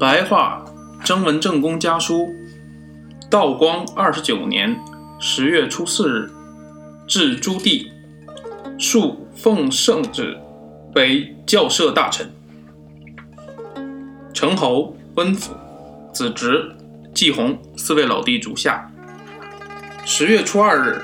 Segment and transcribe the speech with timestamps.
[0.00, 0.64] 白话
[1.04, 2.34] 征文正公家书，
[3.28, 4.74] 道光二十九年
[5.20, 6.30] 十月初四日，
[7.06, 7.86] 至朱棣，
[8.78, 10.38] 数奉圣旨
[10.94, 12.32] 为校摄大臣。
[14.32, 15.54] 成侯、温府、
[16.14, 16.74] 子侄、
[17.12, 18.90] 季弘四位老弟主下。
[20.06, 21.02] 十月初二日，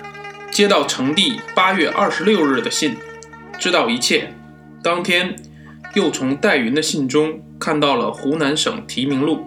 [0.50, 2.96] 接到成帝八月二十六日的信，
[3.58, 4.32] 知道一切。
[4.82, 5.36] 当天，
[5.92, 7.42] 又从戴云的信中。
[7.58, 9.40] 看到了湖南省提名录，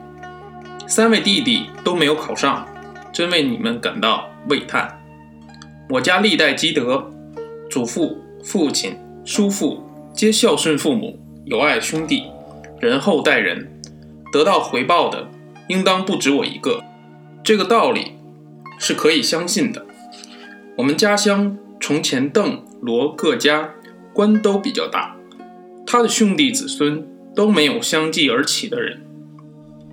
[0.87, 2.67] 三位弟弟都没有考上，
[3.13, 4.99] 真为你们感到慰叹。
[5.89, 7.11] 我家历代积德，
[7.69, 12.23] 祖父、父亲、叔父皆孝顺父母，友爱兄弟，
[12.79, 13.71] 仁厚待人，
[14.31, 15.29] 得到回报的
[15.67, 16.83] 应当不止我一个。
[17.43, 18.13] 这个道理
[18.79, 19.85] 是可以相信的。
[20.77, 23.71] 我们家乡从前邓、罗各家
[24.13, 25.15] 官都比较大，
[25.85, 27.07] 他的兄弟子孙。
[27.39, 29.01] 都没有相继而起的人，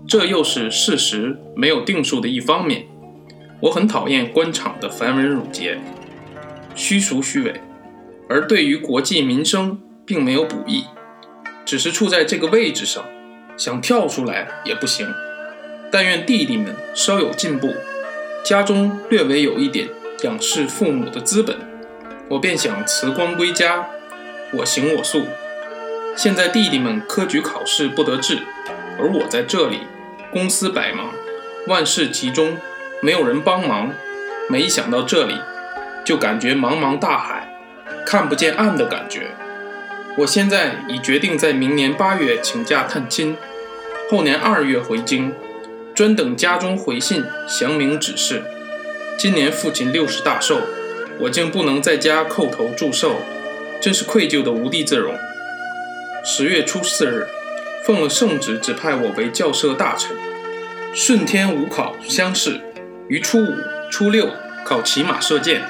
[0.09, 2.87] 这又是事实没有定数的一方面。
[3.61, 5.79] 我很讨厌官场的繁文缛节、
[6.75, 7.61] 虚俗虚伪，
[8.29, 10.87] 而对于国计民生并没有补益，
[11.65, 13.05] 只是处在这个位置上，
[13.57, 15.07] 想跳出来也不行。
[15.93, 17.73] 但愿弟弟们稍有进步，
[18.45, 19.89] 家中略微有一点
[20.25, 21.57] 仰视父母的资本，
[22.29, 23.87] 我便想辞官归家，
[24.53, 25.23] 我行我素。
[26.17, 28.39] 现在弟弟们科举考试不得志，
[28.99, 29.81] 而我在这里，
[30.33, 31.13] 公司百忙，
[31.67, 32.57] 万事集中，
[33.03, 33.93] 没有人帮忙。
[34.49, 35.35] 没想到这里，
[36.07, 37.55] 就感觉茫茫大海，
[38.07, 39.33] 看不见岸的感觉。
[40.17, 43.37] 我现在已决定在明年八月请假探亲，
[44.11, 45.35] 后年二月回京，
[45.95, 48.43] 专等家中回信详明指示。
[49.19, 50.61] 今年父亲六十大寿，
[51.19, 53.17] 我竟不能在家叩头祝寿，
[53.83, 55.15] 真是愧疚的无地自容。
[56.29, 57.25] 十月初四日，
[57.85, 60.17] 奉了圣旨，指派我为校摄大臣。
[60.93, 62.61] 顺天午考乡试，
[63.07, 63.55] 于初五、
[63.93, 64.31] 初六
[64.65, 65.63] 考骑马射箭，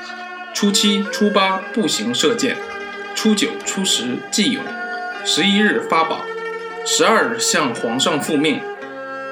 [0.54, 2.56] 初七、初八步行射箭，
[3.14, 4.62] 初九、初十祭咏，
[5.26, 6.22] 十一日发榜，
[6.86, 8.58] 十二日向皇上复命。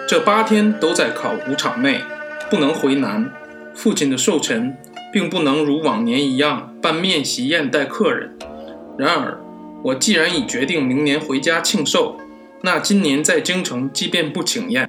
[0.07, 2.03] 这八天都在考古场内，
[2.51, 3.33] 不能回南。
[3.75, 4.77] 父亲的寿辰，
[5.11, 8.37] 并不能如往年一样办面席宴待客人。
[8.99, 9.39] 然而。
[9.85, 12.17] 我既然已决定明年回家庆寿，
[12.63, 14.89] 那今年在京城即便不请宴，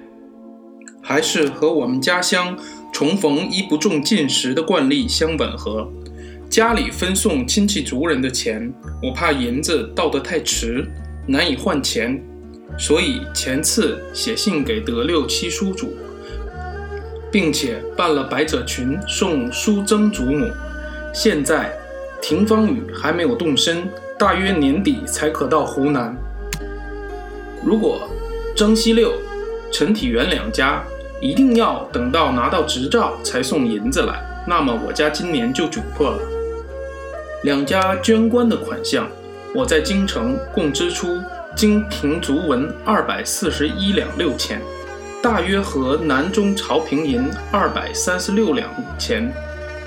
[1.01, 2.57] 还是和我们家乡
[2.94, 5.91] 重逢衣不中进食的惯例相吻合。
[6.50, 8.73] 家里分送亲戚族人的钱，
[9.03, 10.89] 我怕银子到得太迟，
[11.27, 12.17] 难以换钱，
[12.79, 15.94] 所以前次写信给德六七叔祖，
[17.29, 20.50] 并且办了百褶裙送叔曾祖母。
[21.13, 21.77] 现在
[22.22, 23.85] 廷芳雨还没有动身。
[24.17, 26.15] 大约年底才可到湖南。
[27.61, 28.07] 如果
[28.55, 29.11] 征西六、
[29.71, 30.81] 陈体元两家
[31.19, 36.19] 一定要等到拿到执照才送银子来，那么我家今年就窘迫了。
[37.43, 39.05] 两家捐官的款项，
[39.53, 41.19] 我在京城共支出
[41.53, 44.61] 京平足文二百四十一两六钱，
[45.21, 49.29] 大约和南中朝平银二百三十六两五钱。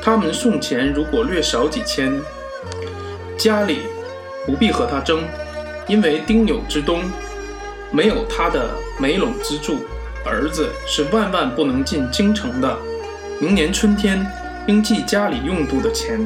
[0.02, 2.12] 他们送钱如果略少几千，
[3.38, 3.78] 家里。
[4.48, 5.20] 不必和他争，
[5.86, 7.02] 因为丁酉之冬
[7.90, 9.84] 没有他的梅陇资助，
[10.24, 12.74] 儿子是万万不能进京城的。
[13.38, 14.26] 明年春天
[14.66, 16.18] 应寄家里用度的钱，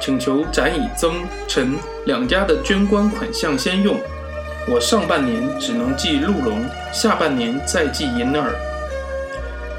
[0.00, 3.96] 请求展以曾、陈两家的捐官款项先用。
[4.66, 8.52] 我上半年只能寄鹿茸，下半年再寄银耳。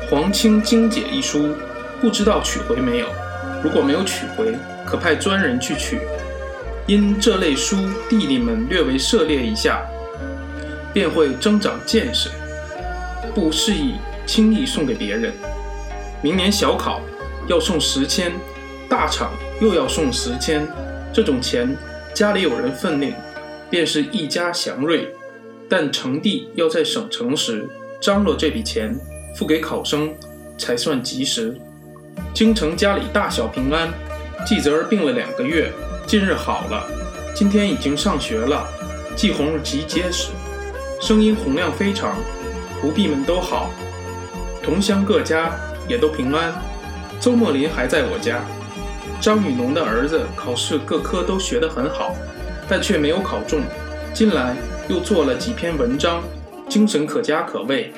[0.09, 1.53] 皇清经解一书，
[1.99, 3.07] 不知道取回没有？
[3.61, 4.55] 如果没有取回，
[4.85, 5.99] 可派专人去取。
[6.89, 7.75] 因这类书，
[8.09, 9.85] 弟弟们略微涉猎一下，
[10.91, 12.31] 便会增长见识，
[13.35, 13.93] 不适宜
[14.25, 15.31] 轻易送给别人。
[16.23, 16.99] 明年小考
[17.47, 18.31] 要送十千，
[18.89, 20.67] 大场又要送十千，
[21.13, 21.77] 这种钱
[22.11, 23.13] 家里有人分领，
[23.69, 25.13] 便是一家祥瑞。
[25.69, 27.69] 但成帝要在省城时
[28.01, 28.99] 张罗这笔钱
[29.35, 30.11] 付给考生，
[30.57, 31.55] 才算及时。
[32.33, 33.93] 京城家里大小平安，
[34.43, 35.71] 季泽儿病了两个月。
[36.09, 36.87] 近日好了，
[37.35, 38.67] 今天已经上学了。
[39.15, 40.31] 季红极结实，
[40.99, 42.15] 声音洪亮非常。
[42.81, 43.69] 仆婢们都好，
[44.63, 45.51] 同乡各家
[45.87, 46.51] 也都平安。
[47.19, 48.43] 周墨林还在我家。
[49.21, 52.15] 张雨农的儿子考试各科都学得很好，
[52.67, 53.61] 但却没有考中。
[54.11, 54.57] 近来
[54.87, 56.23] 又做了几篇文章，
[56.67, 57.93] 精神可嘉可畏。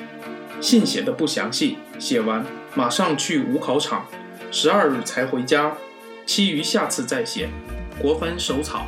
[0.60, 2.44] 信写的不详细，写完
[2.74, 4.04] 马上去五考场，
[4.50, 5.72] 十二日才回家，
[6.26, 7.48] 其余下次再写。
[8.00, 8.86] 国藩手草。